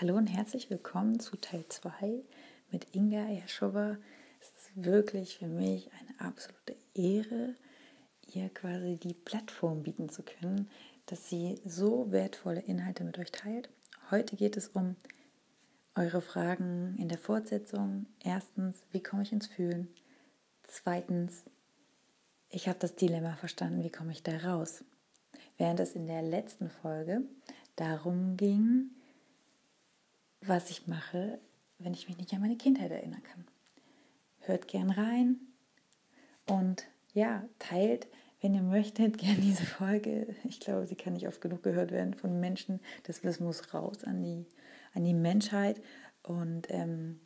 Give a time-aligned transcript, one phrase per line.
[0.00, 2.22] Hallo und herzlich willkommen zu Teil 2
[2.70, 3.98] mit Inga Erschower.
[4.40, 7.56] Es ist wirklich für mich eine absolute Ehre,
[8.32, 10.70] ihr quasi die Plattform bieten zu können,
[11.06, 13.70] dass sie so wertvolle Inhalte mit euch teilt.
[14.12, 14.94] Heute geht es um
[15.96, 18.06] eure Fragen in der Fortsetzung.
[18.22, 19.88] Erstens, wie komme ich ins Fühlen?
[20.62, 21.42] Zweitens,
[22.50, 24.84] ich habe das Dilemma verstanden, wie komme ich da raus?
[25.56, 27.22] Während es in der letzten Folge
[27.74, 28.92] darum ging,
[30.40, 31.38] was ich mache,
[31.78, 33.44] wenn ich mich nicht an meine Kindheit erinnern kann.
[34.40, 35.36] Hört gern rein
[36.46, 38.06] und ja, teilt,
[38.40, 40.34] wenn ihr möchtet, gern diese Folge.
[40.44, 42.80] Ich glaube, sie kann nicht oft genug gehört werden von Menschen.
[43.04, 44.46] Das muss raus an die,
[44.94, 45.80] an die Menschheit.
[46.22, 47.20] Und ähm,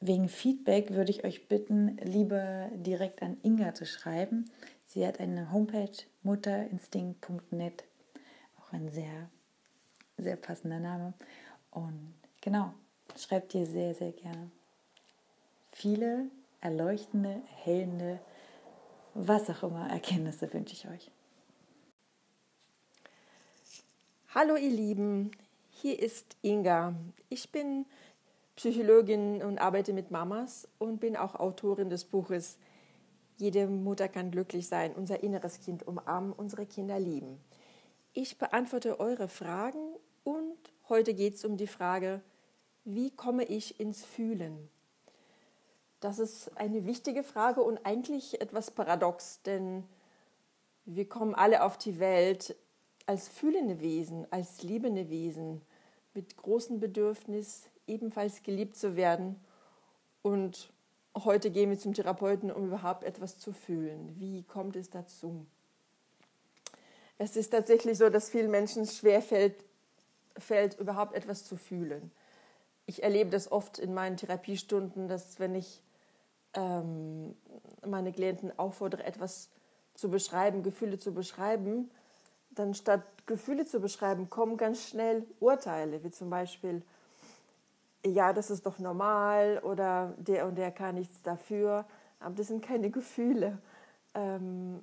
[0.00, 4.50] wegen Feedback würde ich euch bitten, lieber direkt an Inga zu schreiben.
[4.84, 5.90] Sie hat eine Homepage
[6.22, 7.84] mutterinstinkt.net,
[8.58, 9.28] auch ein sehr,
[10.16, 11.14] sehr passender Name.
[11.70, 12.72] Und genau,
[13.16, 14.50] schreibt dir sehr, sehr gerne.
[15.72, 16.26] Viele
[16.60, 18.18] erleuchtende, erhellende,
[19.14, 21.10] was auch immer Erkenntnisse wünsche ich euch.
[24.34, 25.30] Hallo ihr Lieben,
[25.70, 26.94] hier ist Inga.
[27.28, 27.86] Ich bin
[28.56, 32.58] Psychologin und arbeite mit Mamas und bin auch Autorin des Buches
[33.38, 37.38] Jede Mutter kann glücklich sein, unser inneres Kind umarmen, unsere Kinder lieben.
[38.12, 39.94] Ich beantworte eure Fragen
[40.24, 40.56] und
[40.88, 42.22] Heute geht es um die Frage,
[42.86, 44.70] wie komme ich ins Fühlen?
[46.00, 49.84] Das ist eine wichtige Frage und eigentlich etwas paradox, denn
[50.86, 52.56] wir kommen alle auf die Welt
[53.04, 55.60] als fühlende Wesen, als liebende Wesen,
[56.14, 59.36] mit großem Bedürfnis, ebenfalls geliebt zu werden.
[60.22, 60.72] Und
[61.14, 64.14] heute gehen wir zum Therapeuten, um überhaupt etwas zu fühlen.
[64.18, 65.44] Wie kommt es dazu?
[67.18, 69.67] Es ist tatsächlich so, dass vielen Menschen schwerfällt,
[70.38, 72.10] fällt, überhaupt etwas zu fühlen.
[72.86, 75.82] Ich erlebe das oft in meinen Therapiestunden, dass wenn ich
[76.54, 77.36] ähm,
[77.86, 79.50] meine Klienten auffordere, etwas
[79.94, 81.90] zu beschreiben, Gefühle zu beschreiben,
[82.50, 86.82] dann statt Gefühle zu beschreiben, kommen ganz schnell Urteile, wie zum Beispiel,
[88.04, 91.84] ja, das ist doch normal oder der und der kann nichts dafür.
[92.20, 93.58] Aber das sind keine Gefühle.
[94.14, 94.82] Ähm,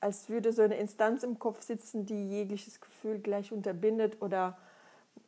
[0.00, 4.56] als würde so eine Instanz im Kopf sitzen, die jegliches Gefühl gleich unterbindet oder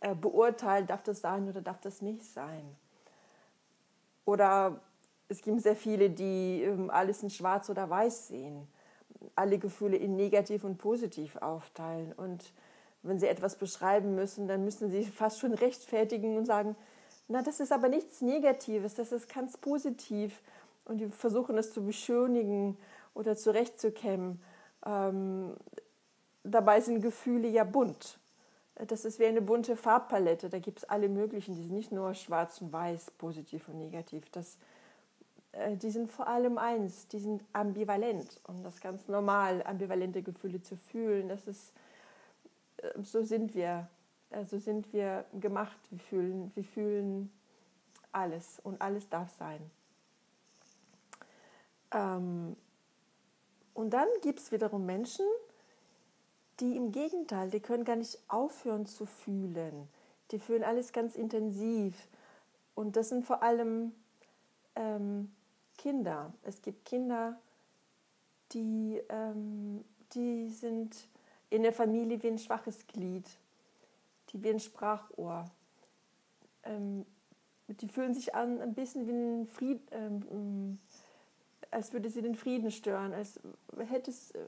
[0.01, 2.65] äh, beurteilt, darf das sein oder darf das nicht sein.
[4.25, 4.81] Oder
[5.29, 8.67] es gibt sehr viele, die ähm, alles in schwarz oder weiß sehen,
[9.35, 12.13] alle Gefühle in negativ und positiv aufteilen.
[12.13, 12.53] Und
[13.03, 16.77] wenn sie etwas beschreiben müssen, dann müssen sie fast schon rechtfertigen und sagen,
[17.29, 20.41] na, das ist aber nichts Negatives, das ist ganz positiv.
[20.85, 22.77] Und die versuchen es zu beschönigen
[23.15, 24.41] oder zurechtzukämmen.
[24.85, 25.57] Ähm,
[26.45, 28.19] dabei sind Gefühle ja bunt.
[28.75, 30.49] Das ist wie eine bunte Farbpalette.
[30.49, 31.55] Da gibt es alle möglichen.
[31.55, 34.29] Die sind nicht nur schwarz und weiß, positiv und negativ.
[34.31, 34.57] Das,
[35.53, 38.41] äh, die sind vor allem eins, die sind ambivalent.
[38.45, 41.29] Und das ist ganz normal, ambivalente Gefühle zu fühlen.
[41.29, 41.73] Das ist,
[42.79, 43.89] äh, so sind wir.
[44.31, 45.79] Äh, so sind wir gemacht.
[45.91, 47.31] Wir fühlen, wir fühlen
[48.11, 49.61] alles und alles darf sein.
[51.93, 52.57] Ähm,
[53.75, 55.27] und dann gibt es wiederum Menschen,
[56.61, 59.89] die im Gegenteil, die können gar nicht aufhören zu fühlen.
[60.31, 61.95] Die fühlen alles ganz intensiv.
[62.75, 63.93] Und das sind vor allem
[64.77, 65.33] ähm,
[65.79, 66.33] Kinder.
[66.45, 67.39] Es gibt Kinder,
[68.53, 69.85] die, ähm,
[70.15, 71.09] die sind
[71.51, 73.27] in der Familie wie ein schwaches Glied,
[74.31, 75.51] die wie ein Sprachrohr.
[76.65, 77.05] Ähm,
[77.69, 80.79] die fühlen sich an ein bisschen wie ein Fried, ähm,
[81.73, 83.41] als würde sie den Frieden stören, als
[83.89, 84.39] hättest, äh,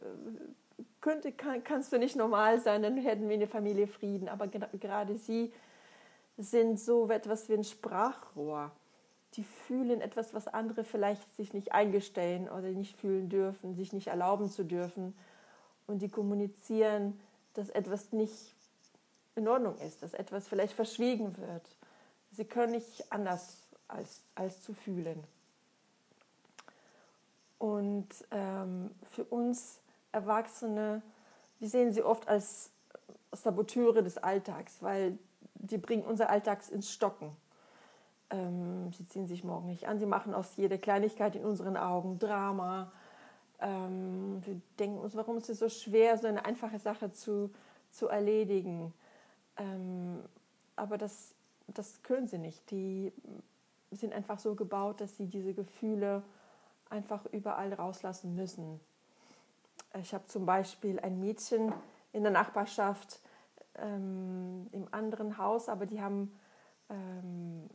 [1.01, 4.29] könnte, kann, kannst du nicht normal sein, dann hätten wir in der Familie Frieden.
[4.29, 5.53] Aber gerade sie
[6.37, 8.71] sind so etwas wie ein Sprachrohr.
[9.35, 14.09] Die fühlen etwas, was andere vielleicht sich nicht eingestellen oder nicht fühlen dürfen, sich nicht
[14.09, 15.15] erlauben zu dürfen.
[15.87, 17.19] Und die kommunizieren,
[17.55, 18.55] dass etwas nicht
[19.35, 21.63] in Ordnung ist, dass etwas vielleicht verschwiegen wird.
[22.33, 23.59] Sie können nicht anders
[23.89, 25.23] als, als zu fühlen.
[27.59, 29.81] Und ähm, für uns
[30.13, 31.03] Erwachsene,
[31.59, 32.71] wir sehen sie oft als
[33.33, 35.19] Saboteure des Alltags, weil
[35.55, 37.35] die bringen unser Alltags ins Stocken.
[38.31, 42.19] Ähm, sie ziehen sich morgen nicht an, sie machen aus jeder Kleinigkeit in unseren Augen
[42.19, 42.91] Drama.
[43.61, 47.51] Ähm, wir denken uns, warum ist es so schwer, so eine einfache Sache zu,
[47.91, 48.93] zu erledigen.
[49.57, 50.21] Ähm,
[50.77, 51.35] aber das,
[51.69, 52.71] das können sie nicht.
[52.71, 53.13] Die
[53.91, 56.23] sind einfach so gebaut, dass sie diese Gefühle
[56.95, 58.81] einfach überall rauslassen müssen.
[60.01, 61.73] Ich habe zum Beispiel ein Mädchen
[62.13, 63.21] in der Nachbarschaft
[63.77, 66.33] ähm, im anderen Haus, aber die haben
[66.89, 67.69] ähm,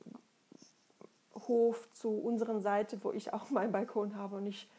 [1.48, 4.70] Hof zu unserer Seite, wo ich auch meinen Balkon habe und ich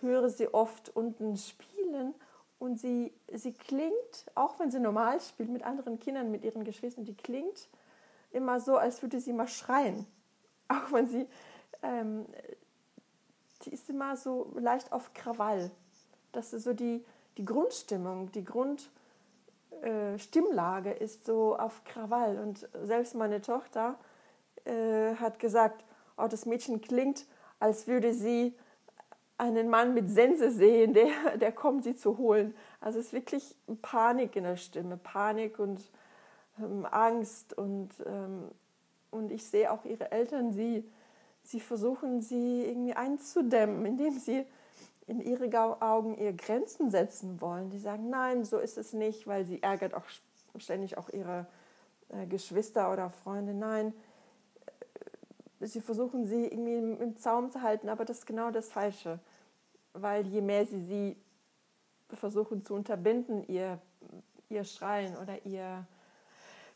[0.00, 2.14] höre sie oft unten spielen
[2.58, 7.04] und sie, sie klingt, auch wenn sie normal spielt mit anderen Kindern, mit ihren Geschwistern,
[7.04, 7.68] die klingt
[8.32, 10.06] immer so, als würde sie mal schreien.
[10.68, 11.26] Auch wenn sie,
[11.82, 12.24] ähm,
[13.64, 15.70] die ist immer so leicht auf Krawall.
[16.32, 17.04] Das ist so die,
[17.36, 22.38] die Grundstimmung, die Grundstimmlage äh, ist so auf Krawall.
[22.38, 23.96] Und selbst meine Tochter
[24.64, 25.84] äh, hat gesagt,
[26.16, 27.26] oh, das Mädchen klingt,
[27.58, 28.54] als würde sie
[29.38, 32.54] einen Mann mit Sense sehen, der, der kommt, sie zu holen.
[32.80, 35.80] Also es ist wirklich Panik in der Stimme, Panik und
[36.58, 37.56] ähm, Angst.
[37.56, 38.50] Und, ähm,
[39.10, 40.88] und ich sehe auch ihre Eltern, sie,
[41.44, 44.44] sie versuchen, sie irgendwie einzudämmen, indem sie
[45.06, 47.70] in ihre Augen ihre Grenzen setzen wollen.
[47.70, 50.04] Die sagen, nein, so ist es nicht, weil sie ärgert auch
[50.58, 51.46] ständig auch ihre
[52.08, 53.52] äh, Geschwister oder Freunde.
[53.52, 53.92] Nein,
[55.60, 59.18] sie versuchen sie irgendwie im Zaum zu halten, aber das ist genau das Falsche
[59.94, 61.16] weil je mehr sie sie
[62.16, 63.78] versuchen zu unterbinden, ihr,
[64.48, 65.86] ihr Schreien oder ihr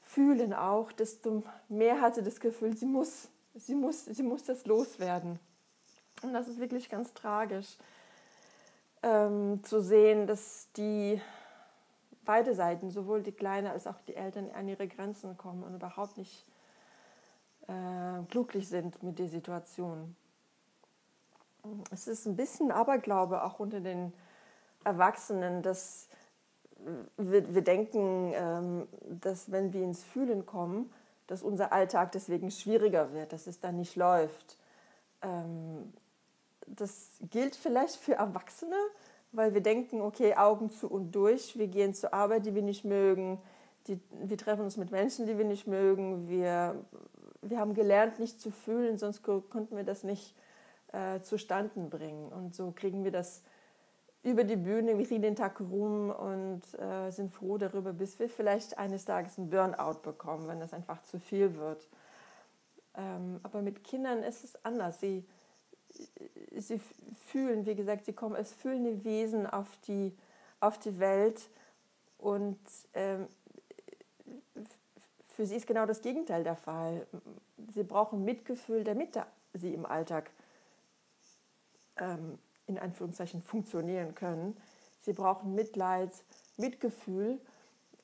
[0.02, 4.66] Fühlen auch, desto mehr hat sie das Gefühl, sie muss, sie muss, sie muss das
[4.66, 5.38] loswerden.
[6.22, 7.76] Und das ist wirklich ganz tragisch
[9.02, 11.20] ähm, zu sehen, dass die
[12.24, 16.16] beide Seiten, sowohl die Kleine als auch die Eltern, an ihre Grenzen kommen und überhaupt
[16.16, 16.44] nicht
[17.68, 20.16] äh, glücklich sind mit der Situation
[21.90, 24.12] es ist ein bisschen Aberglaube auch unter den
[24.84, 26.08] Erwachsenen, dass
[27.16, 28.88] wir, wir denken, ähm,
[29.22, 30.92] dass wenn wir ins Fühlen kommen,
[31.26, 34.58] dass unser Alltag deswegen schwieriger wird, dass es dann nicht läuft.
[35.22, 35.92] Ähm,
[36.66, 38.76] das gilt vielleicht für Erwachsene,
[39.32, 42.84] weil wir denken, okay, Augen zu und durch, wir gehen zur Arbeit, die wir nicht
[42.84, 43.40] mögen,
[43.86, 46.74] die, wir treffen uns mit Menschen, die wir nicht mögen, wir,
[47.42, 50.34] wir haben gelernt, nicht zu fühlen, sonst konnten wir das nicht
[50.92, 52.32] äh, zustande bringen.
[52.32, 53.42] Und so kriegen wir das
[54.26, 58.28] über die Bühne, wir kriegen den Tag rum und äh, sind froh darüber, bis wir
[58.28, 61.86] vielleicht eines Tages einen Burnout bekommen, wenn das einfach zu viel wird.
[62.96, 64.98] Ähm, aber mit Kindern ist es anders.
[64.98, 65.24] Sie,
[66.56, 66.80] sie
[67.26, 70.12] fühlen, wie gesagt, sie kommen als fühlende Wesen auf die,
[70.58, 71.48] auf die Welt
[72.18, 72.58] und
[72.94, 73.28] ähm,
[75.28, 77.06] für sie ist genau das Gegenteil der Fall.
[77.74, 79.10] Sie brauchen Mitgefühl, damit
[79.54, 80.30] sie im Alltag
[81.98, 84.56] ähm, in Anführungszeichen funktionieren können.
[85.02, 86.10] Sie brauchen Mitleid,
[86.56, 87.40] Mitgefühl,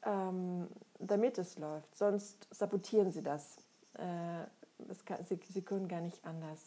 [0.04, 0.68] ähm,
[0.98, 1.96] damit es läuft.
[1.96, 3.56] Sonst sabotieren sie das.
[3.94, 4.44] Äh,
[4.78, 6.60] das kann, sie, sie können gar nicht anders.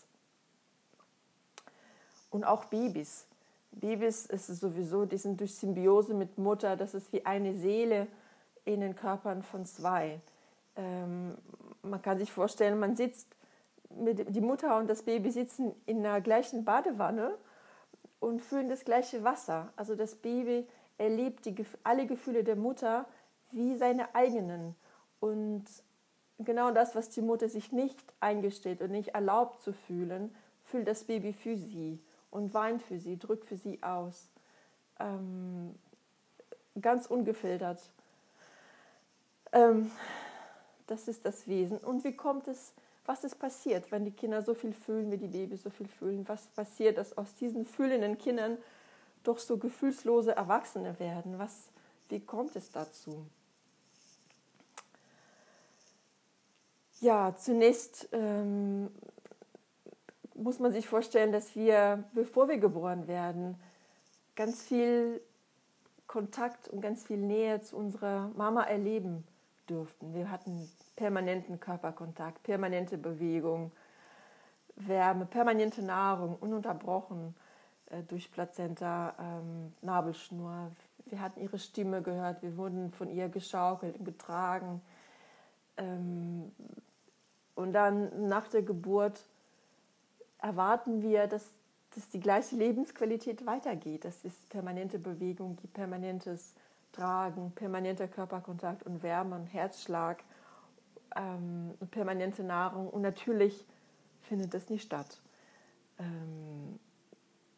[2.30, 3.26] Und auch Babys.
[3.72, 8.08] Babys ist sowieso, die sind durch Symbiose mit Mutter, das ist wie eine Seele
[8.64, 10.20] in den Körpern von zwei.
[10.76, 11.38] Ähm,
[11.82, 13.28] man kann sich vorstellen, man sitzt
[13.90, 17.38] mit, die Mutter und das Baby sitzen in der gleichen Badewanne
[18.20, 19.72] und fühlen das gleiche Wasser.
[19.76, 20.68] Also das Baby
[20.98, 23.06] erlebt die, alle Gefühle der Mutter
[23.52, 24.76] wie seine eigenen.
[25.20, 25.66] Und
[26.40, 30.36] genau das, was die Mutter sich nicht eingesteht und nicht erlaubt zu fühlen,
[30.66, 32.00] fühlt das Baby für sie
[32.32, 34.30] und weint für sie, drückt für sie aus.
[35.00, 35.76] Ähm,
[36.82, 37.80] ganz ungefiltert.
[39.52, 39.92] Ähm,
[40.88, 41.78] das ist das Wesen.
[41.78, 42.74] Und wie kommt es
[43.06, 46.28] was ist passiert, wenn die Kinder so viel fühlen, wie die Babys so viel fühlen?
[46.28, 48.58] Was passiert, dass aus diesen fühlenden Kindern
[49.24, 51.38] doch so gefühlslose Erwachsene werden?
[51.38, 51.70] Was,
[52.10, 53.26] wie kommt es dazu?
[57.02, 58.90] Ja, zunächst ähm,
[60.34, 63.60] muss man sich vorstellen, dass wir, bevor wir geboren werden,
[64.36, 65.22] ganz viel
[66.08, 69.24] Kontakt und ganz viel Nähe zu unserer Mama erleben
[69.68, 70.14] durften.
[70.14, 73.72] Wir hatten permanenten Körperkontakt, permanente Bewegung,
[74.76, 77.36] Wärme, permanente Nahrung, ununterbrochen
[77.90, 80.72] äh, durch Plazenta, ähm, Nabelschnur.
[81.06, 84.82] Wir hatten ihre Stimme gehört, wir wurden von ihr geschaukelt und getragen.
[85.78, 86.52] Ähm,
[87.56, 89.24] und dann nach der Geburt
[90.40, 91.46] erwarten wir, dass,
[91.96, 94.04] dass die gleiche Lebensqualität weitergeht.
[94.04, 96.54] Das ist permanente Bewegung, permanentes
[96.92, 100.24] Tragen, permanenter Körperkontakt und Wärme und Herzschlag
[101.16, 103.66] ähm, permanente Nahrung und natürlich
[104.24, 105.20] findet das nicht statt.
[106.00, 106.80] Ähm,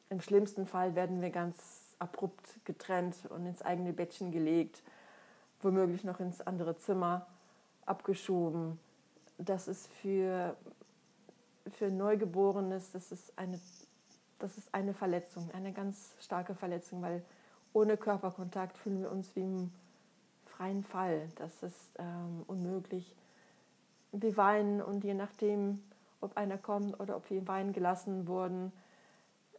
[0.10, 1.56] Im schlimmsten Fall werden wir ganz
[2.00, 4.82] abrupt getrennt und ins eigene Bettchen gelegt,
[5.62, 7.26] womöglich noch ins andere Zimmer
[7.86, 8.80] abgeschoben.
[9.38, 10.56] Das ist für,
[11.74, 13.60] für Neugeborenes, das ist, eine,
[14.40, 17.24] das ist eine Verletzung, eine ganz starke Verletzung, weil
[17.74, 19.72] ohne Körperkontakt fühlen wir uns wie im
[20.46, 21.30] freien Fall.
[21.36, 23.16] Das ist ähm, unmöglich.
[24.12, 25.84] Wir weinen und je nachdem,
[26.22, 28.72] ob einer kommt oder ob wir weinen gelassen wurden,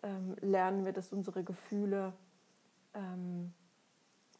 [0.02, 2.12] ähm, lernen wir, dass unsere Gefühle
[2.94, 3.52] ähm,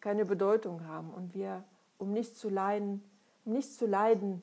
[0.01, 1.11] keine Bedeutung haben.
[1.11, 1.65] Und wir,
[1.99, 3.03] um nicht zu leiden,
[3.45, 4.43] um nicht zu leiden,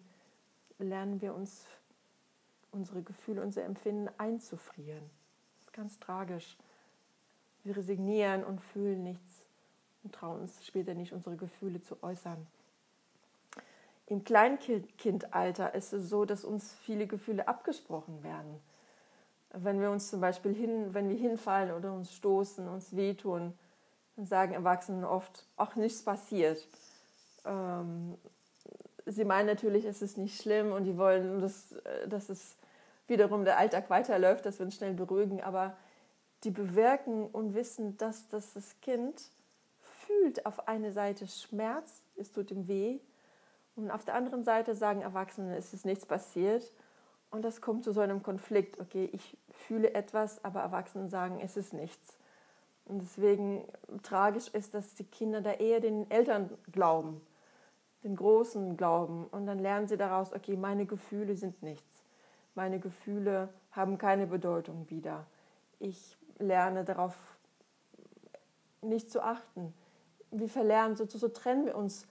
[0.79, 1.65] lernen wir uns
[2.71, 5.03] unsere Gefühle, unser Empfinden einzufrieren.
[5.53, 6.57] Das ist ganz tragisch.
[7.63, 9.45] Wir resignieren und fühlen nichts
[10.03, 12.45] und trauen uns später nicht, unsere Gefühle zu äußern.
[14.07, 18.61] Im Kleinkindalter ist es so, dass uns viele Gefühle abgesprochen werden.
[19.51, 23.53] Wenn wir uns zum Beispiel hin, wenn wir hinfallen oder uns stoßen, uns wehtun,
[24.15, 26.67] dann sagen Erwachsene oft, ach, nichts passiert.
[27.45, 28.17] Ähm,
[29.05, 32.55] sie meinen natürlich, es ist nicht schlimm und die wollen, dass, äh, dass es
[33.07, 35.75] wiederum der Alltag weiterläuft, dass wir uns schnell beruhigen, aber
[36.43, 39.29] die bewirken und wissen, dass, dass das Kind
[39.81, 42.99] fühlt auf eine Seite Schmerz, es tut ihm weh,
[43.75, 46.71] und auf der anderen Seite sagen Erwachsene, es ist nichts passiert.
[47.31, 48.79] Und das kommt zu so einem Konflikt.
[48.79, 52.17] Okay, ich fühle etwas, aber Erwachsene sagen, es ist nichts.
[52.85, 53.67] Und deswegen
[54.03, 57.19] tragisch ist, dass die Kinder da eher den Eltern glauben,
[58.03, 59.25] den Großen glauben.
[59.27, 62.03] Und dann lernen sie daraus, okay, meine Gefühle sind nichts.
[62.53, 65.25] Meine Gefühle haben keine Bedeutung wieder.
[65.79, 67.15] Ich lerne darauf
[68.81, 69.73] nicht zu achten.
[70.31, 72.07] Wir verlernen, so, so trennen wir uns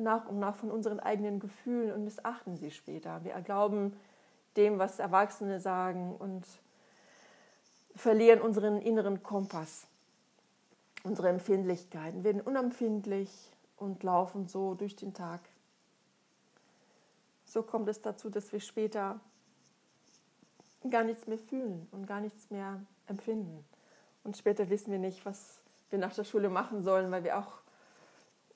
[0.00, 3.24] nach und nach von unseren eigenen Gefühlen und missachten sie später.
[3.24, 3.96] Wir glauben
[4.56, 6.44] dem, was Erwachsene sagen und
[7.94, 9.86] verlieren unseren inneren Kompass,
[11.02, 13.30] unsere Empfindlichkeiten, werden unempfindlich
[13.76, 15.40] und laufen so durch den Tag.
[17.44, 19.20] So kommt es dazu, dass wir später
[20.90, 23.64] gar nichts mehr fühlen und gar nichts mehr empfinden.
[24.24, 25.60] Und später wissen wir nicht, was
[25.90, 27.60] wir nach der Schule machen sollen, weil wir auch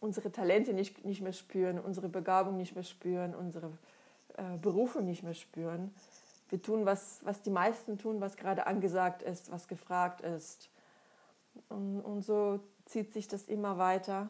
[0.00, 3.70] unsere Talente nicht, nicht mehr spüren, unsere Begabung nicht mehr spüren, unsere
[4.36, 5.94] äh, Berufe nicht mehr spüren.
[6.48, 10.68] Wir tun, was, was die meisten tun, was gerade angesagt ist, was gefragt ist.
[11.68, 14.28] Und, und so zieht sich das immer weiter,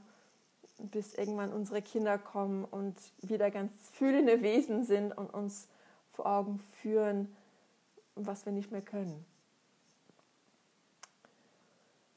[0.79, 5.69] bis irgendwann unsere Kinder kommen und wieder ganz fühlende Wesen sind und uns
[6.13, 7.35] vor Augen führen,
[8.17, 9.25] was wir nicht mehr können.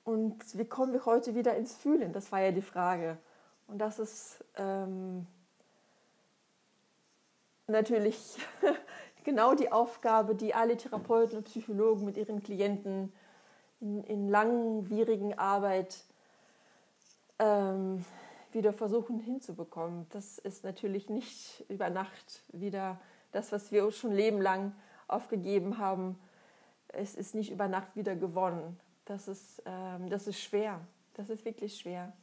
[0.03, 2.11] Und wie kommen wir heute wieder ins Fühlen?
[2.11, 3.17] Das war ja die Frage.
[3.67, 5.25] Und das ist ähm,
[7.67, 8.37] natürlich
[9.23, 13.13] genau die Aufgabe, die alle Therapeuten und Psychologen mit ihren Klienten
[13.79, 16.03] in, in langwierigen Arbeit
[17.39, 18.05] ähm,
[18.51, 20.07] wieder versuchen hinzubekommen.
[20.11, 22.99] Das ist natürlich nicht über Nacht wieder
[23.31, 24.73] das, was wir schon lebenlang
[25.07, 26.19] aufgegeben haben.
[26.87, 28.79] Es ist nicht über Nacht wieder gewonnen.
[29.05, 30.79] Das ist, ähm, das ist schwer.
[31.15, 32.13] Das ist wirklich schwer.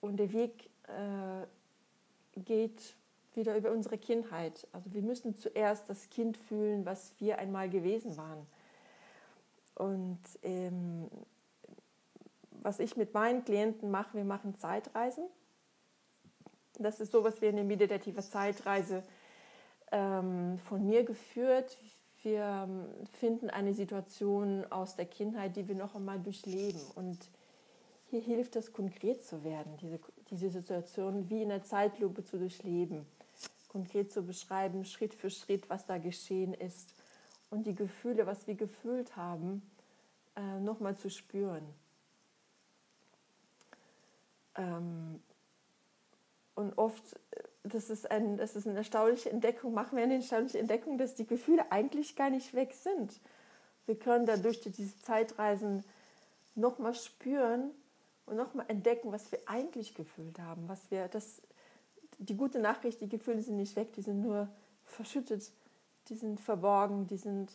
[0.00, 2.94] Und der Weg äh, geht
[3.34, 4.66] wieder über unsere Kindheit.
[4.72, 8.46] Also wir müssen zuerst das Kind fühlen, was wir einmal gewesen waren.
[9.74, 11.08] Und ähm,
[12.62, 15.24] was ich mit meinen Klienten mache, wir machen Zeitreisen.
[16.78, 19.02] Das ist so, was wir in der meditative Zeitreise
[19.92, 21.78] ähm, von mir geführt.
[22.22, 26.80] Wir ähm, finden eine Situation aus der Kindheit, die wir noch einmal durchleben.
[26.96, 27.18] Und
[28.10, 29.98] hier hilft es, konkret zu werden, diese,
[30.30, 33.06] diese Situation wie in der Zeitlupe zu durchleben,
[33.68, 36.94] konkret zu beschreiben, Schritt für Schritt, was da geschehen ist
[37.50, 39.62] und die Gefühle, was wir gefühlt haben,
[40.36, 41.66] äh, nochmal zu spüren.
[44.56, 45.20] Ähm,
[46.54, 50.58] und oft, äh, das ist, ein, das ist eine erstaunliche Entdeckung, machen wir eine erstaunliche
[50.58, 53.20] Entdeckung, dass die Gefühle eigentlich gar nicht weg sind.
[53.86, 55.84] Wir können dadurch diese Zeitreisen
[56.54, 57.70] nochmal spüren,
[58.26, 60.68] und nochmal entdecken, was wir eigentlich gefühlt haben.
[60.68, 61.40] Was wir, das,
[62.18, 64.48] die gute Nachricht, die Gefühle sind nicht weg, die sind nur
[64.84, 65.52] verschüttet,
[66.08, 67.52] die sind verborgen, die sind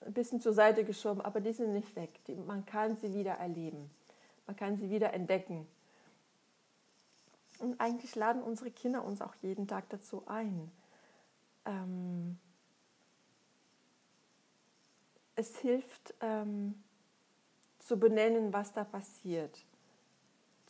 [0.00, 2.10] ein bisschen zur Seite geschoben, aber die sind nicht weg.
[2.26, 3.90] Die, man kann sie wieder erleben,
[4.46, 5.66] man kann sie wieder entdecken.
[7.58, 10.70] Und eigentlich laden unsere Kinder uns auch jeden Tag dazu ein.
[11.66, 12.38] Ähm,
[15.34, 16.82] es hilft ähm,
[17.80, 19.58] zu benennen, was da passiert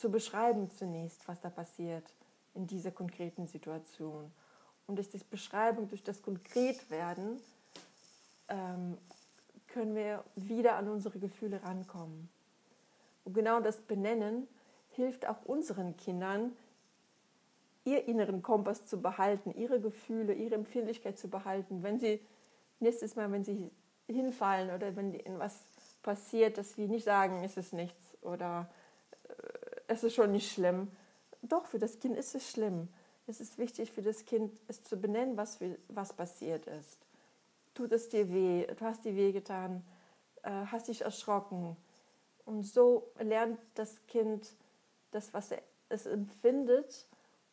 [0.01, 2.05] zu beschreiben zunächst, was da passiert
[2.55, 4.33] in dieser konkreten Situation.
[4.87, 7.39] Und durch die Beschreibung, durch das Konkretwerden,
[8.49, 8.97] ähm,
[9.69, 12.29] können wir wieder an unsere Gefühle rankommen.
[13.25, 14.49] Und genau das Benennen
[14.97, 16.57] hilft auch unseren Kindern,
[17.85, 21.83] ihr inneren Kompass zu behalten, ihre Gefühle, ihre Empfindlichkeit zu behalten.
[21.83, 22.21] Wenn sie
[22.81, 23.71] nächstes Mal, wenn sie
[24.07, 25.55] hinfallen oder wenn ihnen was
[26.03, 28.69] passiert, dass wir nicht sagen, es ist nichts oder
[29.91, 30.89] es ist schon nicht schlimm,
[31.43, 32.89] doch, für das Kind ist es schlimm.
[33.27, 36.99] Es ist wichtig für das Kind, es zu benennen, was, was passiert ist.
[37.75, 38.67] Tut es dir weh?
[38.67, 39.83] Du hast dir weh getan?
[40.43, 41.77] Äh, hast dich erschrocken?
[42.45, 44.55] Und so lernt das Kind
[45.11, 45.51] das, was
[45.89, 47.07] es empfindet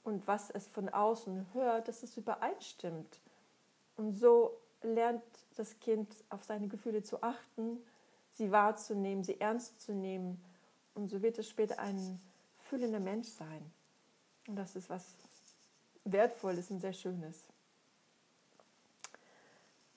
[0.03, 3.19] und was es von außen hört, dass es übereinstimmt.
[3.95, 5.23] Und so lernt
[5.55, 7.83] das Kind auf seine Gefühle zu achten,
[8.33, 10.43] sie wahrzunehmen, sie ernst zu nehmen.
[10.93, 12.19] Und so wird es später ein
[12.69, 13.71] fühlender Mensch sein.
[14.47, 15.03] Und das ist was
[16.05, 17.43] Wertvolles und sehr Schönes.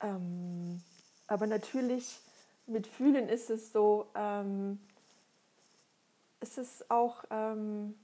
[0.01, 0.83] Ähm,
[1.27, 2.19] aber natürlich
[2.67, 4.81] mit Fühlen ist es so, ähm,
[6.41, 7.95] ist es auch, ähm,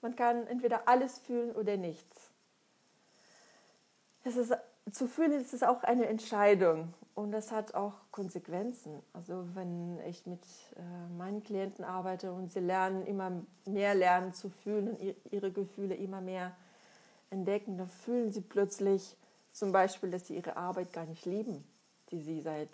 [0.00, 2.30] man kann entweder alles fühlen oder nichts.
[4.24, 4.52] Es ist,
[4.92, 9.02] zu fühlen ist es auch eine Entscheidung und das hat auch Konsequenzen.
[9.12, 10.40] Also wenn ich mit
[10.76, 15.96] äh, meinen Klienten arbeite und sie lernen immer mehr lernen zu fühlen und ihre Gefühle
[15.96, 16.54] immer mehr
[17.30, 19.16] entdecken, dann fühlen sie plötzlich
[19.52, 21.64] zum Beispiel, dass sie ihre Arbeit gar nicht lieben,
[22.12, 22.70] die sie seit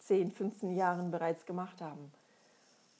[0.00, 2.12] 10, 15 Jahren bereits gemacht haben.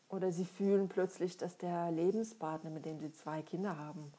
[0.08, 4.14] Oder sie fühlen plötzlich, dass der Lebenspartner, mit dem sie zwei Kinder haben,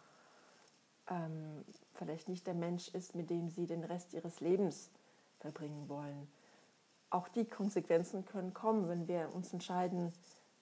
[1.09, 4.91] ähm, vielleicht nicht der Mensch ist, mit dem sie den Rest ihres Lebens
[5.45, 6.27] verbringen wollen.
[7.11, 10.11] Auch die Konsequenzen können kommen, wenn wir uns entscheiden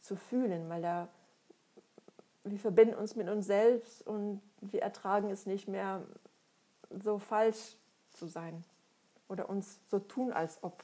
[0.02, 1.08] zu fühlen, weil da
[2.44, 6.04] wir verbinden uns mit uns selbst und wir ertragen es nicht mehr,
[6.90, 7.78] so falsch
[8.13, 8.66] zu sein
[9.30, 10.84] oder uns so tun, als ob.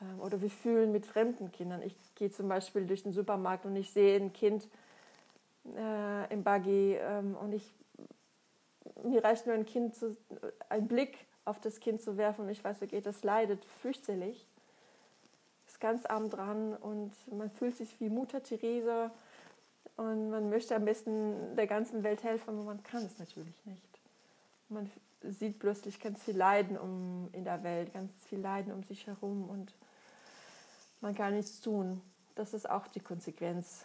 [0.00, 1.80] Ähm, oder wir fühlen mit fremden Kindern.
[1.82, 4.66] Ich gehe zum Beispiel durch den Supermarkt und ich sehe ein Kind
[5.76, 7.72] äh, im Buggy ähm, und ich,
[9.04, 10.16] mir reicht nur ein Kind, zu,
[10.68, 14.46] ein Blick auf das Kind zu werfen und ich weiß, okay, das leidet fürchterlich,
[15.66, 19.10] ist ganz arm dran und man fühlt sich wie Mutter Teresa
[19.96, 23.82] und man möchte am besten der ganzen Welt helfen, aber man kann es natürlich nicht.
[24.68, 24.90] Man
[25.22, 29.48] sieht plötzlich ganz viel Leiden um, in der Welt, ganz viel Leiden um sich herum
[29.48, 29.72] und
[31.00, 32.00] man kann nichts tun.
[32.34, 33.84] Das ist auch die Konsequenz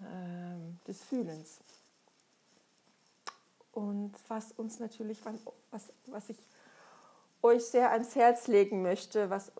[0.00, 1.58] äh, des Fühlens.
[3.72, 5.18] Und was uns natürlich,
[5.70, 6.36] was, was ich
[7.44, 9.52] euch sehr ans Herz legen möchte, was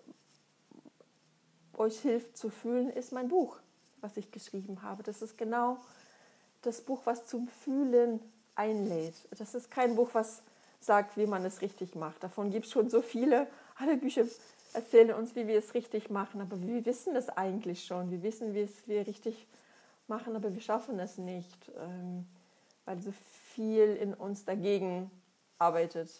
[1.74, 3.58] euch hilft zu fühlen, ist mein Buch,
[4.00, 5.02] was ich geschrieben habe.
[5.02, 5.76] Das ist genau
[6.62, 8.20] das Buch, was zum Fühlen
[8.54, 9.14] einlädt.
[9.38, 10.42] Das ist kein Buch, was
[10.80, 12.22] sagt, wie man es richtig macht.
[12.22, 13.46] Davon gibt es schon so viele.
[13.76, 14.24] Alle Bücher
[14.72, 18.10] erzählen uns, wie wir es richtig machen, aber wir wissen es eigentlich schon.
[18.10, 19.46] Wir wissen, wie es wir richtig
[20.08, 22.26] machen, aber wir schaffen es nicht, ähm,
[22.86, 23.12] weil so
[23.54, 25.10] viel in uns dagegen
[25.58, 26.10] arbeitet.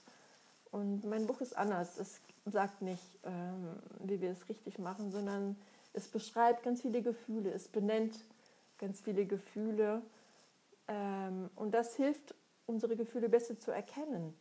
[0.75, 1.99] Und mein Buch ist anders.
[1.99, 5.55] Es sagt nicht, ähm, wie wir es richtig machen, sondern
[5.93, 8.19] es beschreibt ganz viele Gefühle, es benennt
[8.81, 10.03] ganz viele Gefühle.
[10.89, 12.35] Ähm, und das hilft,
[12.67, 14.35] unsere Gefühle besser zu erkennen.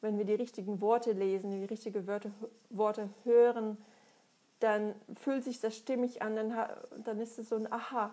[0.00, 2.32] Wenn wir die richtigen Worte lesen, die richtigen Wörter,
[2.70, 3.78] Worte hören,
[4.58, 6.68] dann fühlt sich das stimmig an, dann,
[7.04, 8.12] dann ist es so ein Aha.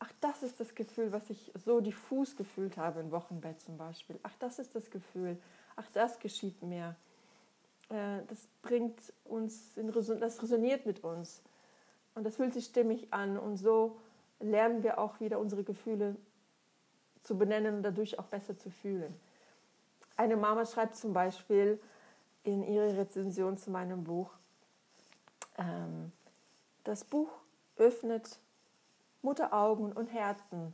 [0.00, 4.18] Ach, das ist das Gefühl, was ich so diffus gefühlt habe im Wochenbett zum Beispiel.
[4.24, 5.38] Ach, das ist das Gefühl
[5.76, 6.96] ach, das geschieht mir.
[7.88, 11.40] Äh, das bringt uns, das resoniert mit uns.
[12.14, 13.38] Und das fühlt sich stimmig an.
[13.38, 13.96] Und so
[14.40, 16.16] lernen wir auch wieder unsere Gefühle
[17.22, 19.14] zu benennen und dadurch auch besser zu fühlen.
[20.16, 21.78] Eine Mama schreibt zum Beispiel
[22.44, 24.30] in ihrer Rezension zu meinem Buch,
[25.58, 26.12] ähm,
[26.84, 27.28] das Buch
[27.76, 28.38] öffnet
[29.22, 30.72] Mutteraugen und Herzen,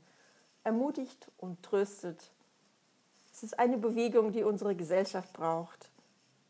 [0.62, 2.30] ermutigt und tröstet
[3.42, 5.90] es ist eine Bewegung, die unsere Gesellschaft braucht.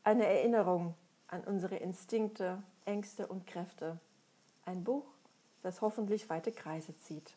[0.05, 0.95] Eine Erinnerung
[1.27, 3.99] an unsere Instinkte, Ängste und Kräfte.
[4.67, 5.07] Ein Buch,
[5.63, 7.31] das hoffentlich weite Kreise zieht.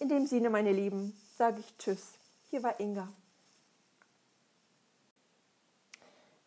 [0.00, 2.12] In dem Sinne, meine Lieben, sage ich Tschüss.
[2.50, 3.08] Hier war Inga.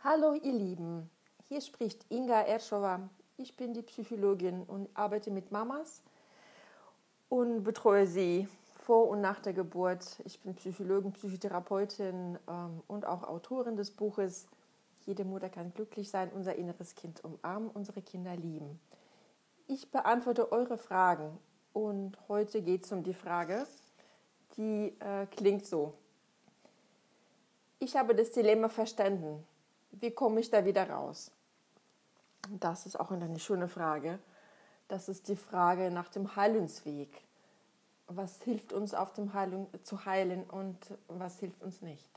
[0.03, 1.09] Hallo, ihr Lieben.
[1.49, 3.09] Hier spricht Inga Erschowa.
[3.37, 6.03] Ich bin die Psychologin und arbeite mit Mamas
[7.29, 8.47] und betreue sie
[8.83, 10.19] vor und nach der Geburt.
[10.25, 14.47] Ich bin Psychologin, Psychotherapeutin ähm, und auch Autorin des Buches
[15.05, 18.79] Jede Mutter kann glücklich sein, unser inneres Kind umarmen, unsere Kinder lieben.
[19.67, 21.37] Ich beantworte eure Fragen
[21.73, 23.67] und heute geht es um die Frage,
[24.55, 25.93] die äh, klingt so.
[27.79, 29.45] Ich habe das Dilemma verstanden.
[29.91, 31.31] Wie komme ich da wieder raus?
[32.49, 34.19] Das ist auch eine schöne Frage.
[34.87, 37.23] Das ist die Frage nach dem Heilungsweg
[38.07, 42.09] was hilft uns auf dem Heilung zu heilen und was hilft uns nicht.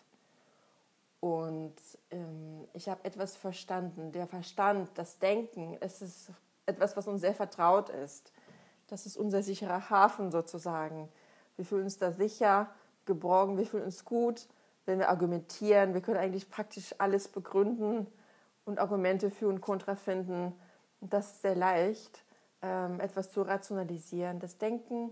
[1.20, 1.74] Und
[2.10, 4.12] ähm, ich habe etwas verstanden.
[4.12, 6.30] Der Verstand, das Denken, es ist
[6.66, 8.32] etwas, was uns sehr vertraut ist.
[8.88, 11.08] Das ist unser sicherer Hafen sozusagen.
[11.56, 12.68] Wir fühlen uns da sicher,
[13.06, 14.46] geborgen, wir fühlen uns gut,
[14.84, 15.94] wenn wir argumentieren.
[15.94, 18.06] Wir können eigentlich praktisch alles begründen
[18.64, 20.52] und Argumente für und kontra finden.
[21.00, 22.24] Das ist sehr leicht,
[22.62, 24.38] ähm, etwas zu rationalisieren.
[24.38, 25.10] Das Denken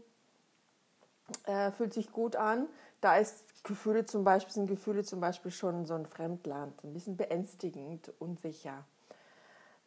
[1.45, 2.69] äh, fühlt sich gut an.
[3.01, 7.17] Da ist Gefühle zum Beispiel, sind Gefühle zum Beispiel schon so ein Fremdland, ein bisschen
[7.17, 8.85] beängstigend, unsicher.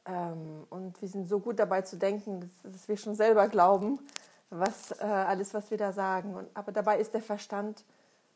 [0.05, 3.99] Ähm, und wir sind so gut dabei zu denken, dass, dass wir schon selber glauben,
[4.49, 6.35] was äh, alles, was wir da sagen.
[6.35, 7.83] Und, aber dabei ist der Verstand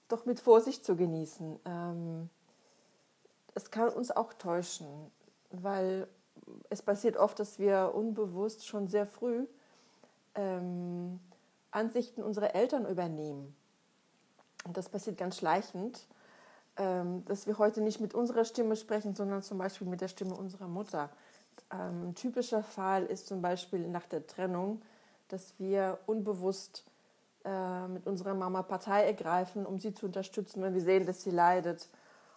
[0.08, 1.60] doch mit Vorsicht zu genießen.
[1.66, 2.30] Ähm,
[3.54, 4.88] es kann uns auch täuschen,
[5.52, 6.08] weil
[6.70, 9.46] es passiert oft, dass wir unbewusst schon sehr früh
[10.36, 11.20] ähm,
[11.72, 13.56] Ansichten unserer Eltern übernehmen.
[14.66, 16.06] Und das passiert ganz schleichend,
[16.78, 20.36] ähm, dass wir heute nicht mit unserer Stimme sprechen, sondern zum Beispiel mit der Stimme
[20.36, 21.10] unserer Mutter.
[21.72, 24.82] Ähm, ein typischer Fall ist zum Beispiel nach der Trennung,
[25.30, 26.84] dass wir unbewusst
[27.44, 31.32] äh, mit unserer Mama Partei ergreifen, um sie zu unterstützen, wenn wir sehen, dass sie
[31.32, 31.88] leidet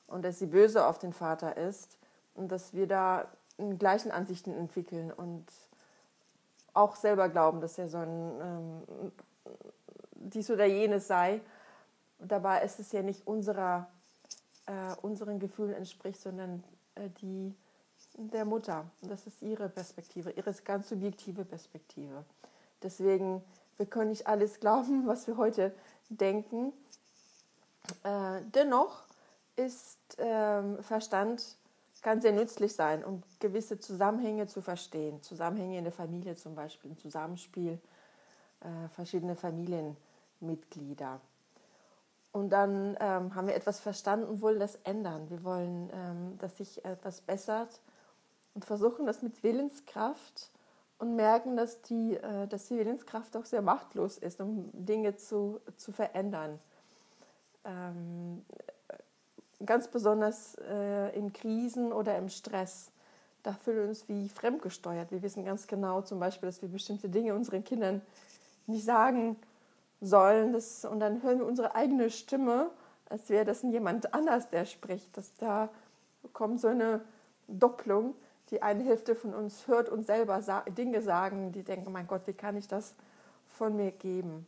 [0.07, 1.99] und dass sie böse auf den Vater ist
[2.35, 3.27] und dass wir da
[3.79, 5.45] gleichen Ansichten entwickeln und
[6.75, 9.13] auch selber glauben, dass er so ein ähm,
[10.15, 11.41] dies oder jenes sei.
[12.19, 13.89] Und dabei ist es ja nicht unserer,
[14.67, 17.55] äh, unseren Gefühlen entspricht, sondern äh, die
[18.17, 18.87] der Mutter.
[19.03, 22.25] Und das ist ihre Perspektive, ihre ganz subjektive Perspektive.
[22.83, 23.43] Deswegen,
[23.77, 25.75] wir können nicht alles glauben, was wir heute
[26.09, 26.73] denken.
[28.03, 29.03] Äh, dennoch
[29.57, 31.57] ist ähm, Verstand
[32.05, 35.23] kann sehr nützlich sein, um gewisse Zusammenhänge zu verstehen.
[35.23, 37.81] Zusammenhänge in der Familie zum Beispiel, im Zusammenspiel
[38.61, 41.19] äh, verschiedener Familienmitglieder.
[42.31, 45.31] Und dann ähm, haben wir etwas verstanden, wollen das ändern.
[45.31, 47.81] Wir wollen, ähm, dass sich etwas bessert
[48.53, 50.51] und versuchen das mit Willenskraft
[50.99, 55.59] und merken, dass die, äh, dass die Willenskraft auch sehr machtlos ist, um Dinge zu,
[55.79, 56.59] zu verändern.
[57.65, 58.45] Ähm,
[59.67, 62.91] ganz besonders äh, in Krisen oder im Stress.
[63.43, 65.11] Da fühlen wir uns wie fremdgesteuert.
[65.11, 68.01] Wir wissen ganz genau zum Beispiel, dass wir bestimmte Dinge unseren Kindern
[68.67, 69.37] nicht sagen
[70.01, 70.53] sollen.
[70.53, 72.71] Das, und dann hören wir unsere eigene Stimme,
[73.09, 75.17] als wäre das jemand anders, der spricht.
[75.17, 75.69] Dass da
[76.33, 77.03] kommt so eine
[77.49, 78.15] Doppelung.
[78.51, 80.41] Die eine Hälfte von uns hört uns selber
[80.77, 82.95] Dinge sagen, die denken, mein Gott, wie kann ich das
[83.59, 84.47] von mir geben?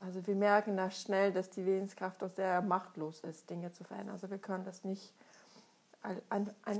[0.00, 4.14] Also wir merken da schnell, dass die Willenskraft auch sehr machtlos ist, Dinge zu verändern.
[4.14, 5.12] Also wir können das nicht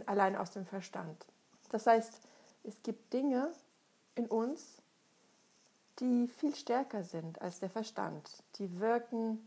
[0.07, 1.27] allein aus dem Verstand.
[1.71, 2.21] Das heißt,
[2.65, 3.51] es gibt Dinge
[4.15, 4.79] in uns,
[6.01, 8.31] die viel stärker sind als der Verstand.
[8.59, 9.39] Die wirken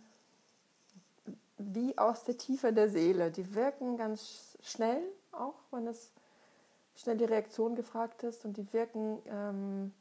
[1.58, 3.32] wie aus der Tiefe der Seele.
[3.32, 6.12] Die wirken ganz schnell, auch wenn es
[6.96, 8.44] schnell die Reaktion gefragt ist.
[8.46, 9.94] Und die wirken, ähm,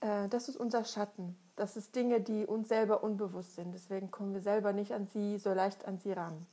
[0.00, 1.36] äh, das ist unser Schatten.
[1.60, 3.74] Das ist Dinge, die uns selber unbewusst sind.
[3.74, 6.46] Deswegen kommen wir selber nicht an sie so leicht an sie ran.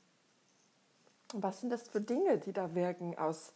[1.33, 3.53] was sind das für Dinge, die da wirken aus,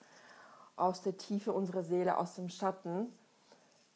[0.78, 3.12] aus der Tiefe unserer Seele, aus dem Schatten?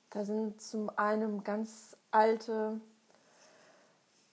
[0.10, 2.82] Da sind zum einen ganz alte,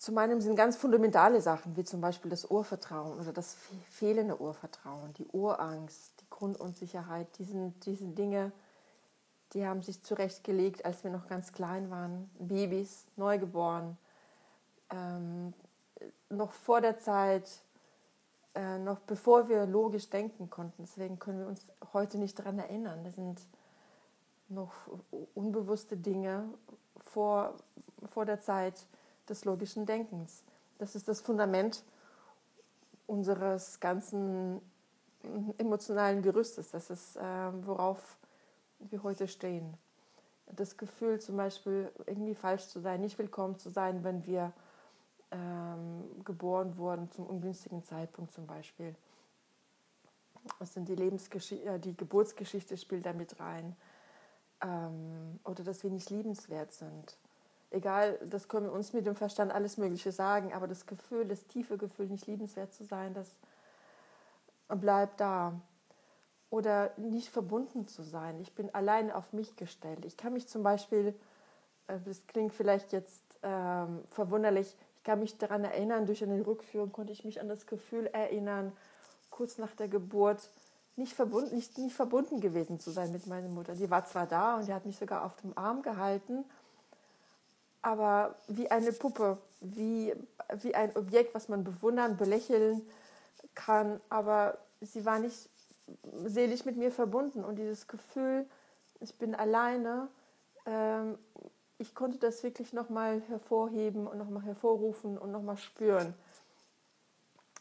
[0.01, 3.57] zum einen sind ganz fundamentale Sachen, wie zum Beispiel das Urvertrauen oder das
[3.89, 7.29] fehlende Urvertrauen, die Urangst, die Grundunsicherheit.
[7.39, 8.51] Die sind, diese Dinge,
[9.53, 13.99] die haben sich zurechtgelegt, als wir noch ganz klein waren, Babys, neugeboren,
[14.91, 15.53] ähm,
[16.31, 17.49] noch vor der Zeit,
[18.55, 20.83] äh, noch bevor wir logisch denken konnten.
[20.83, 23.05] Deswegen können wir uns heute nicht daran erinnern.
[23.05, 23.41] Das sind
[24.49, 24.73] noch
[25.35, 26.49] unbewusste Dinge
[26.99, 27.55] vor,
[28.11, 28.75] vor der Zeit
[29.29, 30.43] des logischen Denkens.
[30.79, 31.83] Das ist das Fundament
[33.07, 34.61] unseres ganzen
[35.59, 36.71] emotionalen Gerüstes.
[36.71, 37.21] Das ist, äh,
[37.67, 38.17] worauf
[38.91, 39.75] wir heute stehen.
[40.47, 44.53] Das Gefühl zum Beispiel, irgendwie falsch zu sein, nicht willkommen zu sein, wenn wir
[45.31, 48.95] ähm, geboren wurden zum ungünstigen Zeitpunkt zum Beispiel.
[50.59, 53.77] Was sind die Lebensgeschichte, äh, die Geburtsgeschichte spielt da mit rein.
[54.61, 57.17] Ähm, oder dass wir nicht liebenswert sind.
[57.71, 61.47] Egal, das können wir uns mit dem Verstand alles Mögliche sagen, aber das Gefühl, das
[61.47, 63.31] tiefe Gefühl, nicht liebenswert zu sein, das
[64.69, 65.59] bleibt da
[66.53, 68.39] oder nicht verbunden zu sein.
[68.39, 70.05] Ich bin allein auf mich gestellt.
[70.05, 71.15] Ich kann mich zum Beispiel,
[71.87, 76.93] äh, das klingt vielleicht jetzt ähm, verwunderlich, ich kann mich daran erinnern, durch eine Rückführung
[76.93, 78.71] konnte ich mich an das Gefühl erinnern,
[79.31, 80.51] kurz nach der Geburt
[80.97, 83.75] nicht verbunden, nicht, nicht verbunden gewesen zu sein mit meiner Mutter.
[83.75, 86.45] Die war zwar da und die hat mich sogar auf dem Arm gehalten,
[87.81, 90.15] aber wie eine Puppe, wie,
[90.61, 92.87] wie ein Objekt, was man bewundern, belächeln
[93.55, 95.49] kann, aber sie war nicht
[96.25, 98.47] seelisch mit mir verbunden und dieses Gefühl,
[99.01, 100.09] ich bin alleine,
[100.67, 101.19] ähm,
[101.79, 106.15] ich konnte das wirklich nochmal hervorheben und nochmal hervorrufen und nochmal spüren.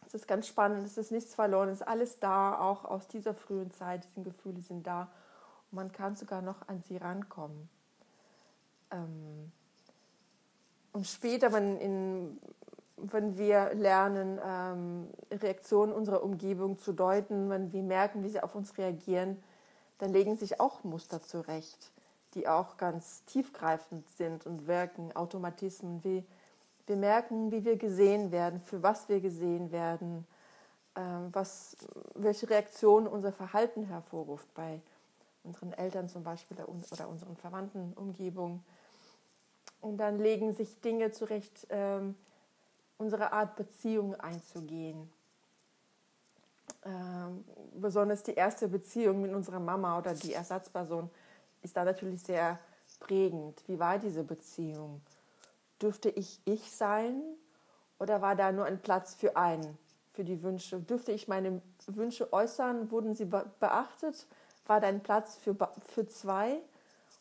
[0.06, 3.34] Es ist ganz spannend, es ist nichts verloren, es ist alles da, auch aus dieser
[3.34, 5.12] frühen Zeit, diese Gefühle sind da
[5.72, 7.70] und man kann sogar noch an sie rankommen.
[8.92, 9.52] Ähm,
[10.92, 12.42] und später, wenn, in,
[13.02, 18.56] wenn wir lernen, ähm, Reaktionen unserer Umgebung zu deuten, wenn wir merken, wie sie auf
[18.56, 19.42] uns reagieren,
[20.00, 21.92] dann legen sich auch Muster zurecht,
[22.34, 26.04] die auch ganz tiefgreifend sind und wirken, Automatismen.
[26.04, 26.24] Wie,
[26.88, 30.26] wir merken, wie wir gesehen werden, für was wir gesehen werden,
[30.96, 31.78] ähm, was,
[32.16, 34.82] welche Reaktionen unser Verhalten hervorruft bei
[35.44, 36.58] unseren Eltern zum Beispiel
[36.92, 38.64] oder unseren Verwandten, Umgebung.
[39.80, 42.16] Und dann legen sich Dinge zurecht, ähm,
[43.02, 45.12] unsere Art Beziehung einzugehen.
[46.86, 51.10] Ähm, besonders die erste Beziehung mit unserer Mama oder die Ersatzperson
[51.64, 52.60] ist da natürlich sehr
[53.00, 53.62] prägend.
[53.68, 55.02] Wie war diese Beziehung?
[55.82, 57.22] Dürfte ich ich sein
[57.98, 59.78] oder war da nur ein Platz für einen,
[60.14, 60.80] für die Wünsche?
[60.80, 62.92] Dürfte ich meine Wünsche äußern?
[62.92, 64.28] Wurden sie beachtet?
[64.68, 65.56] War da ein Platz für,
[65.88, 66.60] für zwei?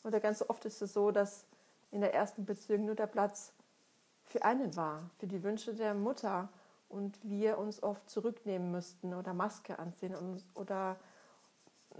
[0.04, 1.44] Oder ganz oft ist es so, dass
[1.90, 3.52] in der ersten Beziehung nur der Platz
[4.30, 6.48] für einen war, für die Wünsche der Mutter
[6.88, 10.14] und wir uns oft zurücknehmen müssten oder Maske anziehen
[10.54, 10.96] oder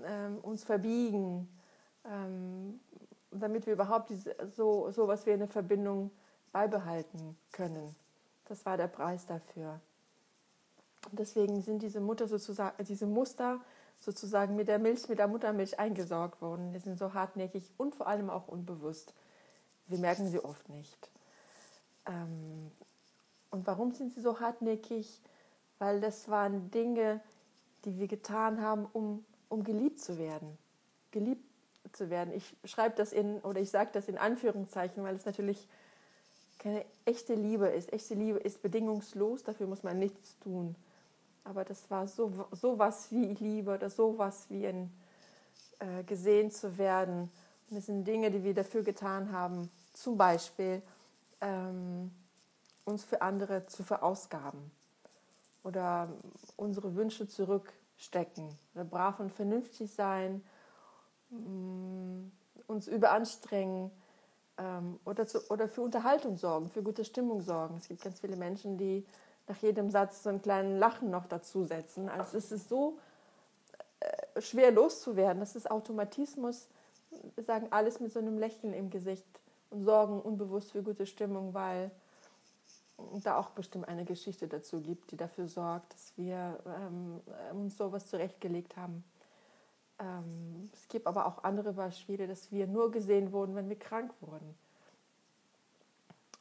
[0.04, 1.48] ähm, uns verbiegen,
[2.04, 2.80] ähm,
[3.32, 6.10] damit wir überhaupt diese, so, so was wie eine Verbindung
[6.52, 7.94] beibehalten können.
[8.46, 9.80] Das war der Preis dafür.
[11.10, 13.60] Und deswegen sind diese, Mutter sozusagen, diese Muster
[14.00, 16.72] sozusagen mit der Milch, mit der Muttermilch eingesorgt worden.
[16.72, 19.14] Die sind so hartnäckig und vor allem auch unbewusst.
[19.88, 21.10] Wir merken sie oft nicht.
[22.06, 22.70] Ähm,
[23.50, 25.20] und warum sind sie so hartnäckig?
[25.78, 27.20] Weil das waren Dinge,
[27.84, 30.58] die wir getan haben, um, um geliebt zu werden.
[31.10, 31.44] Geliebt
[31.92, 32.32] zu werden.
[32.34, 35.66] Ich schreibe das in, oder ich sage das in Anführungszeichen, weil es natürlich
[36.58, 37.92] keine echte Liebe ist.
[37.92, 40.76] Echte Liebe ist bedingungslos, dafür muss man nichts tun.
[41.42, 44.92] Aber das war so, so was wie Liebe oder so was wie ein,
[45.78, 47.30] äh, gesehen zu werden.
[47.70, 50.82] Und das sind Dinge, die wir dafür getan haben, zum Beispiel
[51.40, 52.10] ähm,
[52.84, 54.70] uns für andere zu verausgaben
[55.62, 56.08] oder
[56.56, 60.42] unsere Wünsche zurückstecken oder brav und vernünftig sein,
[61.30, 62.30] mm,
[62.66, 63.90] uns überanstrengen
[64.58, 67.76] ähm, oder, zu, oder für Unterhaltung sorgen, für gute Stimmung sorgen.
[67.78, 69.04] Es gibt ganz viele Menschen, die
[69.48, 72.08] nach jedem Satz so einen kleinen Lachen noch dazusetzen.
[72.08, 72.98] Also es ist so
[74.00, 75.40] äh, schwer loszuwerden.
[75.40, 76.68] Das ist Automatismus.
[77.34, 79.26] Wir sagen alles mit so einem Lächeln im Gesicht
[79.70, 81.90] und sorgen unbewusst für gute Stimmung, weil
[83.22, 87.20] da auch bestimmt eine Geschichte dazu gibt, die dafür sorgt, dass wir ähm,
[87.52, 89.04] uns sowas zurechtgelegt haben.
[89.98, 94.12] Ähm, es gibt aber auch andere Beispiele, dass wir nur gesehen wurden, wenn wir krank
[94.20, 94.54] wurden.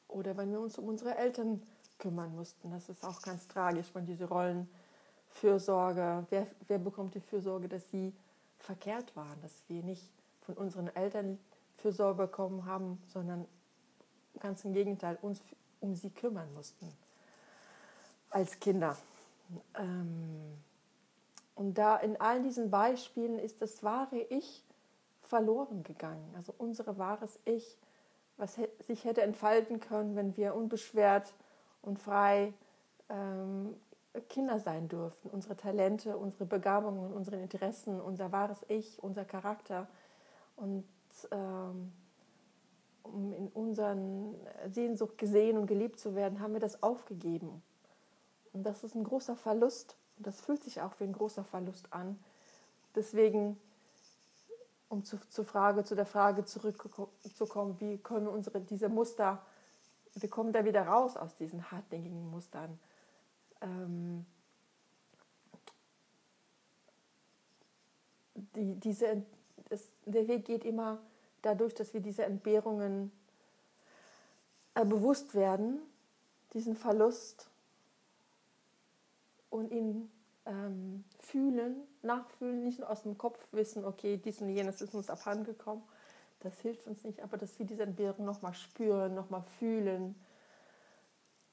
[0.08, 1.62] Oder wenn wir uns um unsere Eltern
[2.00, 2.72] kümmern mussten.
[2.72, 4.70] Das ist auch ganz tragisch, wenn diese Rollen
[5.28, 8.14] Fürsorge, wer, wer bekommt die Fürsorge, dass sie
[8.58, 10.10] verkehrt waren, dass wir nicht
[10.42, 11.38] von unseren Eltern
[11.82, 13.46] Fürsorge bekommen haben, sondern
[14.40, 15.42] ganz im Gegenteil, uns
[15.80, 16.92] um sie kümmern mussten
[18.30, 18.98] als Kinder.
[19.76, 20.54] Ähm,
[21.56, 24.64] und da in all diesen Beispielen ist das wahre Ich
[25.22, 26.34] verloren gegangen.
[26.36, 27.78] Also unsere wahres Ich,
[28.38, 31.34] was sich hätte entfalten können, wenn wir unbeschwert
[31.82, 32.54] und frei
[33.10, 33.76] ähm,
[34.30, 35.30] Kinder sein dürften.
[35.30, 39.88] Unsere Talente, unsere Begabungen, unsere Interessen, unser wahres Ich, unser Charakter.
[40.56, 40.86] Und
[41.32, 41.92] ähm,
[43.04, 44.36] um in unseren
[44.70, 47.62] Sehnsucht gesehen und geliebt zu werden, haben wir das aufgegeben.
[48.54, 49.96] Und das ist ein großer Verlust.
[50.18, 52.20] Und das fühlt sich auch wie ein großer Verlust an.
[52.96, 53.60] Deswegen,
[54.90, 59.42] um zu, zur Frage, zu der Frage zurückzukommen, wie können wir unsere, diese Muster,
[60.16, 62.80] wir kommen da wieder raus aus diesen hartnäckigen Mustern.
[63.62, 64.26] Ähm,
[68.56, 69.24] die, diese,
[69.70, 71.00] das, der Weg geht immer
[71.42, 73.12] dadurch, dass wir diese Entbehrungen
[74.76, 75.80] äh, bewusst werden,
[76.54, 77.50] diesen Verlust
[79.50, 80.12] und ihn
[80.46, 85.10] ähm, fühlen, nachfühlen, nicht nur aus dem Kopf wissen, okay, dies und jenes ist uns
[85.10, 85.84] abhandengekommen.
[86.42, 90.16] Das hilft uns nicht, aber dass wir diese Entbehrung nochmal spüren, nochmal fühlen,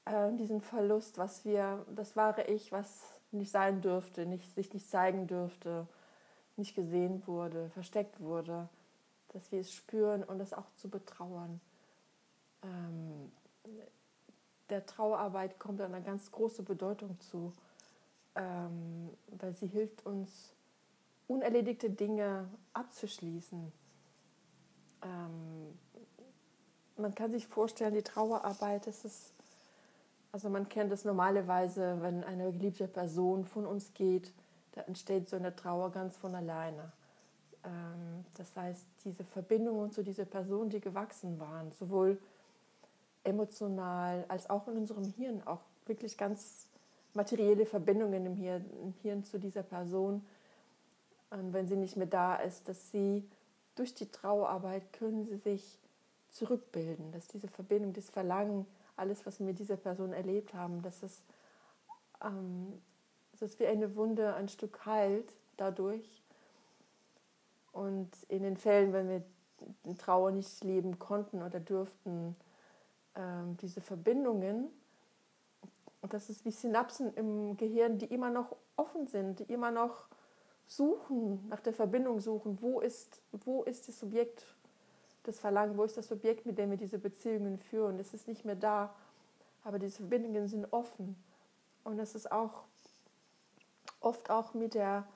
[0.05, 4.89] äh, diesen Verlust, was wir, das wahre Ich, was nicht sein dürfte, nicht, sich nicht
[4.89, 5.85] zeigen dürfte,
[6.55, 8.69] nicht gesehen wurde, versteckt wurde
[9.33, 11.59] dass wir es spüren und es auch zu betrauern.
[12.63, 13.31] Ähm,
[14.69, 17.53] der Trauerarbeit kommt eine ganz große Bedeutung zu,
[18.35, 19.09] ähm,
[19.39, 20.51] weil sie hilft uns,
[21.27, 23.71] unerledigte Dinge abzuschließen.
[25.03, 25.79] Ähm,
[26.97, 29.31] man kann sich vorstellen, die Trauerarbeit, das ist,
[30.31, 34.31] also man kennt es normalerweise, wenn eine geliebte Person von uns geht,
[34.73, 36.91] da entsteht so eine Trauer ganz von alleine.
[37.67, 42.17] Ähm, das heißt, diese Verbindungen zu dieser Person, die gewachsen waren, sowohl
[43.23, 46.67] emotional als auch in unserem Hirn, auch wirklich ganz
[47.13, 50.25] materielle Verbindungen im Hirn, im Hirn zu dieser Person.
[51.29, 53.27] Und wenn sie nicht mehr da ist, dass sie
[53.75, 55.77] durch die Trauerarbeit können sie sich
[56.31, 61.03] zurückbilden, dass diese Verbindung, das Verlangen, alles, was wir mit dieser Person erlebt haben, dass
[61.03, 61.21] es,
[62.23, 62.81] ähm,
[63.39, 66.23] dass wie eine Wunde ein Stück heilt dadurch.
[67.77, 72.35] Und in den Fällen, wenn wir Trauer nicht leben konnten oder durften,
[73.15, 74.69] ähm, diese Verbindungen,
[76.09, 80.07] das ist wie Synapsen im Gehirn, die immer noch offen sind, die immer noch
[80.65, 84.43] suchen, nach der Verbindung suchen, wo ist, wo ist das Subjekt,
[85.23, 87.99] das Verlangen, wo ist das Subjekt, mit dem wir diese Beziehungen führen.
[87.99, 88.91] Es ist nicht mehr da,
[89.63, 91.15] aber diese Verbindungen sind offen.
[91.83, 92.63] Und es ist auch
[93.99, 95.07] oft auch mit, der,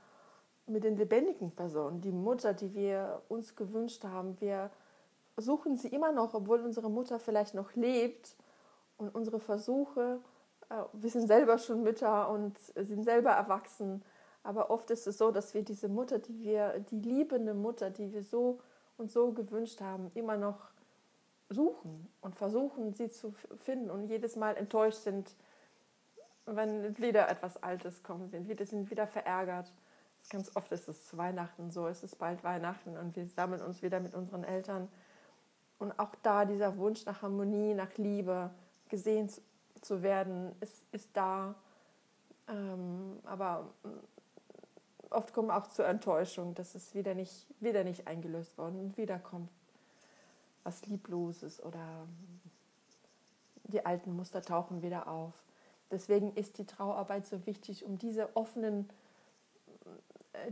[0.72, 4.40] mit den lebendigen Personen, die Mutter, die wir uns gewünscht haben.
[4.40, 4.72] Wir
[5.38, 8.36] suchen sie immer noch, obwohl unsere Mutter vielleicht noch lebt.
[8.98, 10.20] Und unsere Versuche,
[10.70, 14.04] äh, wir sind selber schon Mütter und sind selber erwachsen.
[14.44, 18.12] Aber oft ist es so, dass wir diese Mutter, die wir, die liebende Mutter, die
[18.12, 18.60] wir so
[18.98, 20.72] und so gewünscht haben, immer noch
[21.50, 25.36] suchen und versuchen, sie zu finden und jedes Mal enttäuscht sind,
[26.46, 29.72] wenn wieder etwas Altes kommt, sind wieder, sind wieder verärgert.
[30.30, 34.00] Ganz oft ist es Weihnachten so, es ist bald Weihnachten und wir sammeln uns wieder
[34.00, 34.88] mit unseren Eltern.
[35.80, 38.52] Und auch da dieser Wunsch nach Harmonie, nach Liebe,
[38.90, 39.30] gesehen
[39.82, 41.56] zu werden, ist, ist da.
[42.48, 43.68] Ähm, aber
[45.10, 49.20] oft kommen auch zur Enttäuschung, dass es wieder nicht, wieder nicht eingelöst worden und wieder
[49.20, 49.50] kommt
[50.64, 52.08] was Liebloses oder
[53.64, 55.34] die alten Muster tauchen wieder auf.
[55.90, 58.90] Deswegen ist die Trauarbeit so wichtig, um diese offenen,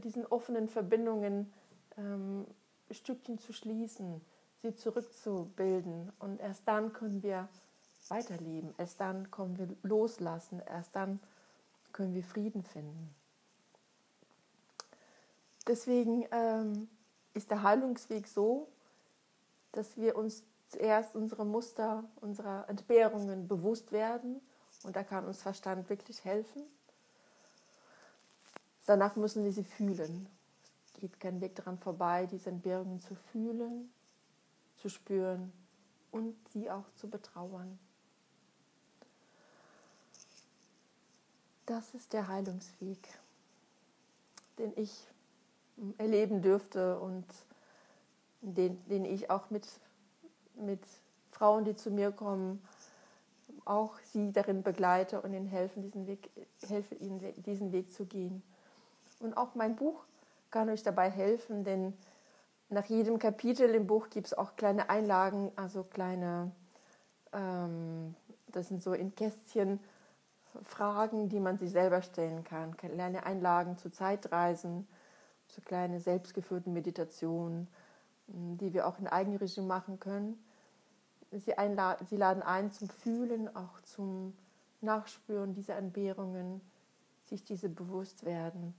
[0.04, 1.52] diesen offenen Verbindungen
[1.98, 2.46] ähm,
[2.92, 4.22] Stückchen zu schließen,
[4.62, 6.12] sie zurückzubilden.
[6.20, 7.48] Und erst dann können wir
[8.08, 11.20] weiterleben, erst dann können wir loslassen, erst dann
[11.92, 13.14] können wir Frieden finden.
[15.68, 16.90] Deswegen ähm,
[17.34, 18.68] ist der Heilungsweg so,
[19.72, 24.42] dass wir uns zuerst unsere Muster, unserer Entbehrungen bewusst werden.
[24.84, 26.64] Und da kann uns Verstand wirklich helfen.
[28.90, 30.28] Danach müssen wir sie fühlen.
[30.88, 33.88] Es geht kein Weg daran vorbei, diese Entbehrungen zu fühlen,
[34.82, 35.54] zu spüren
[36.10, 37.78] und sie auch zu betrauern.
[41.68, 42.98] Das ist der Heilungsweg,
[44.58, 45.06] den ich
[46.00, 47.28] erleben dürfte und
[48.42, 49.68] den, den ich auch mit,
[50.56, 50.82] mit
[51.30, 52.60] Frauen, die zu mir kommen,
[53.66, 56.32] auch sie darin begleite und ihnen helfen, diesen Weg,
[56.68, 58.42] helfe ihnen diesen Weg zu gehen.
[59.20, 60.04] Und auch mein Buch
[60.52, 61.94] kann euch dabei helfen, denn
[62.70, 66.52] nach jedem Kapitel im Buch gibt es auch kleine Einlagen, also kleine,
[67.34, 68.16] ähm,
[68.52, 69.80] das sind so in Kästchen
[70.66, 74.88] Fragen, die man sich selber stellen kann, kleine Einlagen zu Zeitreisen,
[75.48, 77.68] zu kleine selbstgeführten Meditationen,
[78.28, 80.44] die wir auch in Eigenregie machen können.
[81.32, 81.54] Sie,
[82.10, 84.36] sie laden ein zum Fühlen, auch zum
[84.82, 86.62] Nachspüren dieser Entbehrungen,
[87.22, 88.74] sich diese bewusst werden.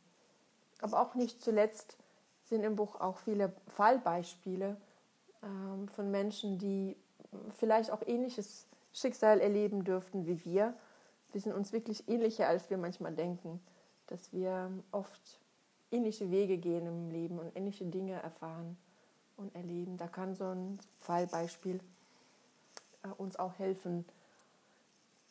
[0.80, 1.96] Aber auch nicht zuletzt
[2.48, 4.76] sind im Buch auch viele Fallbeispiele
[5.42, 6.96] ähm, von Menschen, die
[7.56, 10.74] vielleicht auch ähnliches Schicksal erleben dürften wie wir.
[11.32, 13.60] Wir sind uns wirklich ähnlicher, als wir manchmal denken,
[14.08, 15.38] dass wir oft
[15.92, 18.76] ähnliche Wege gehen im Leben und ähnliche Dinge erfahren
[19.36, 19.96] und erleben.
[19.96, 21.80] Da kann so ein Fallbeispiel
[23.02, 24.04] äh, uns auch helfen,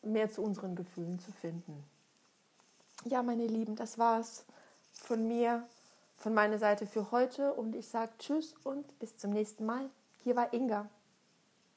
[0.02, 1.84] mehr zu unseren Gefühlen zu finden.
[3.04, 4.44] Ja, meine Lieben, das war's
[4.92, 5.66] von mir,
[6.18, 9.88] von meiner Seite für heute und ich sage Tschüss und bis zum nächsten Mal.
[10.22, 10.88] Hier war Inga.